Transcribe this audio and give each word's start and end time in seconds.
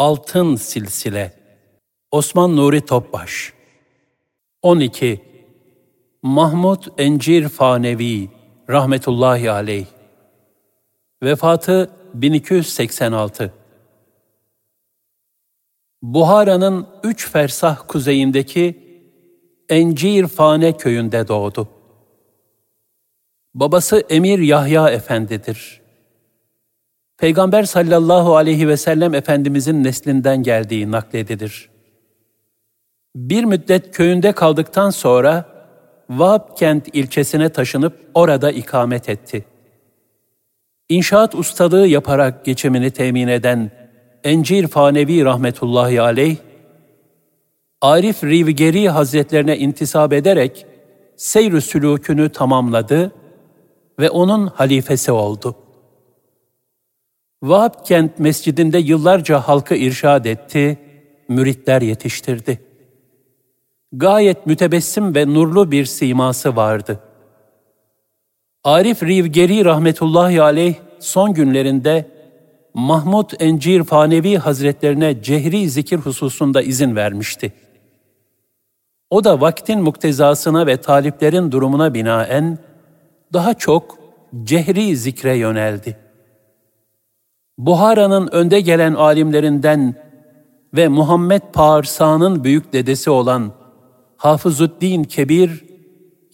Altın 0.00 0.56
Silsile 0.56 1.32
Osman 2.10 2.56
Nuri 2.56 2.80
Topbaş 2.80 3.52
12. 4.62 5.20
Mahmud 6.22 6.82
Encir 6.98 7.48
Fanevi 7.48 8.28
rahmetullahi 8.70 9.50
aleyh 9.50 9.86
Vefatı 11.22 11.90
1286 12.14 13.54
Buhara'nın 16.02 16.86
üç 17.02 17.30
fersah 17.30 17.88
kuzeyindeki 17.88 18.78
Encir 19.68 20.26
Fane 20.26 20.76
köyünde 20.76 21.28
doğdu. 21.28 21.68
Babası 23.54 24.04
Emir 24.10 24.38
Yahya 24.38 24.90
Efendidir. 24.90 25.79
Peygamber 27.20 27.62
sallallahu 27.62 28.36
aleyhi 28.36 28.68
ve 28.68 28.76
sellem 28.76 29.14
Efendimizin 29.14 29.84
neslinden 29.84 30.42
geldiği 30.42 30.90
nakledilir. 30.90 31.70
Bir 33.16 33.44
müddet 33.44 33.96
köyünde 33.96 34.32
kaldıktan 34.32 34.90
sonra 34.90 35.44
Vahapkent 36.10 36.88
ilçesine 36.92 37.48
taşınıp 37.48 38.10
orada 38.14 38.50
ikamet 38.50 39.08
etti. 39.08 39.44
İnşaat 40.88 41.34
ustalığı 41.34 41.86
yaparak 41.86 42.44
geçimini 42.44 42.90
temin 42.90 43.28
eden 43.28 43.70
Encir 44.24 44.68
Fanevi 44.68 45.24
rahmetullahi 45.24 46.00
aleyh, 46.00 46.36
Arif 47.80 48.24
Rivgeri 48.24 48.88
Hazretlerine 48.88 49.58
intisap 49.58 50.12
ederek 50.12 50.66
seyr-ü 51.16 51.60
sülûkünü 51.60 52.32
tamamladı 52.32 53.12
ve 53.98 54.10
onun 54.10 54.46
halifesi 54.46 55.12
oldu. 55.12 55.56
Vahapkent 57.42 58.18
Mescidinde 58.18 58.78
yıllarca 58.78 59.40
halkı 59.40 59.74
irşad 59.74 60.24
etti, 60.24 60.78
müritler 61.28 61.82
yetiştirdi. 61.82 62.60
Gayet 63.92 64.46
mütebessim 64.46 65.14
ve 65.14 65.34
nurlu 65.34 65.70
bir 65.70 65.84
siması 65.84 66.56
vardı. 66.56 67.00
Arif 68.64 69.02
Rivgeri 69.02 69.64
rahmetullahi 69.64 70.42
aleyh 70.42 70.74
son 70.98 71.34
günlerinde 71.34 72.10
Mahmud 72.74 73.30
Encir 73.38 73.84
Fanevi 73.84 74.36
Hazretlerine 74.36 75.22
cehri 75.22 75.70
zikir 75.70 75.98
hususunda 75.98 76.62
izin 76.62 76.96
vermişti. 76.96 77.52
O 79.10 79.24
da 79.24 79.40
vaktin 79.40 79.82
muktezasına 79.82 80.66
ve 80.66 80.76
taliplerin 80.76 81.52
durumuna 81.52 81.94
binaen 81.94 82.58
daha 83.32 83.54
çok 83.54 83.98
cehri 84.44 84.96
zikre 84.96 85.36
yöneldi. 85.36 86.09
Buhara'nın 87.66 88.28
önde 88.32 88.60
gelen 88.60 88.94
alimlerinden 88.94 89.94
ve 90.74 90.88
Muhammed 90.88 91.42
Parsa'nın 91.52 92.44
büyük 92.44 92.72
dedesi 92.72 93.10
olan 93.10 93.52
Hafızuddin 94.16 95.04
Kebir, 95.04 95.64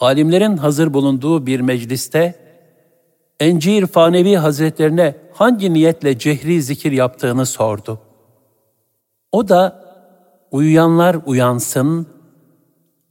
alimlerin 0.00 0.56
hazır 0.56 0.94
bulunduğu 0.94 1.46
bir 1.46 1.60
mecliste, 1.60 2.34
Encir 3.40 3.86
Fanevi 3.86 4.36
Hazretlerine 4.36 5.16
hangi 5.32 5.72
niyetle 5.72 6.18
cehri 6.18 6.62
zikir 6.62 6.92
yaptığını 6.92 7.46
sordu. 7.46 8.00
O 9.32 9.48
da, 9.48 9.84
uyuyanlar 10.50 11.16
uyansın, 11.26 12.06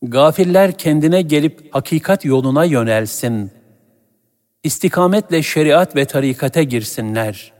gafiller 0.03 0.77
kendine 0.77 1.21
gelip 1.21 1.75
hakikat 1.75 2.25
yoluna 2.25 2.63
yönelsin, 2.63 3.51
istikametle 4.63 5.43
şeriat 5.43 5.95
ve 5.95 6.05
tarikate 6.05 6.63
girsinler. 6.63 7.52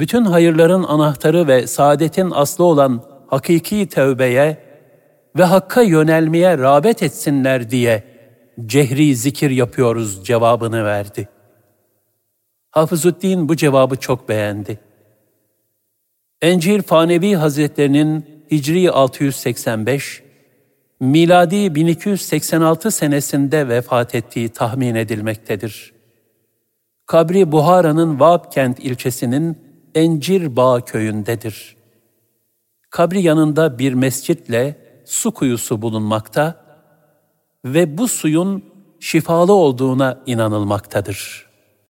Bütün 0.00 0.24
hayırların 0.24 0.82
anahtarı 0.82 1.48
ve 1.48 1.66
saadetin 1.66 2.30
aslı 2.30 2.64
olan 2.64 3.02
hakiki 3.26 3.88
tevbeye 3.88 4.58
ve 5.38 5.44
hakka 5.44 5.82
yönelmeye 5.82 6.58
rağbet 6.58 7.02
etsinler 7.02 7.70
diye 7.70 8.04
cehri 8.66 9.16
zikir 9.16 9.50
yapıyoruz 9.50 10.24
cevabını 10.24 10.84
verdi. 10.84 11.28
Hafızuddin 12.70 13.48
bu 13.48 13.56
cevabı 13.56 13.96
çok 13.96 14.28
beğendi. 14.28 14.80
Encir 16.42 16.82
Fanevi 16.82 17.34
Hazretlerinin 17.34 18.44
Hicri 18.50 18.90
685, 18.90 20.22
miladi 21.00 21.74
1286 21.74 22.90
senesinde 22.90 23.68
vefat 23.68 24.14
ettiği 24.14 24.48
tahmin 24.48 24.94
edilmektedir. 24.94 25.92
Kabri 27.06 27.52
Buhara'nın 27.52 28.20
Vabkent 28.20 28.78
ilçesinin 28.78 29.69
Encir 29.94 30.56
Bağ 30.56 30.84
köyündedir. 30.84 31.76
Kabri 32.90 33.22
yanında 33.22 33.78
bir 33.78 33.92
mescitle 33.92 34.78
su 35.06 35.34
kuyusu 35.34 35.82
bulunmakta 35.82 36.64
ve 37.64 37.98
bu 37.98 38.08
suyun 38.08 38.64
şifalı 39.00 39.52
olduğuna 39.52 40.22
inanılmaktadır.'' 40.26 41.49